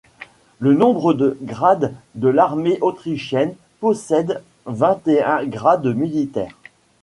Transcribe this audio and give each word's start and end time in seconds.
Le 0.57 0.73
nombre 0.73 1.13
de 1.13 1.37
Grades 1.43 1.93
de 2.15 2.27
l'armée 2.27 2.79
autrichienne 2.81 3.53
possède 3.79 4.41
vingt-et-un 4.65 5.45
grades 5.45 5.95
militaires. 5.95 6.55